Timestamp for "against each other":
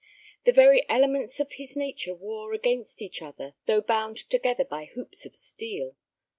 2.55-3.53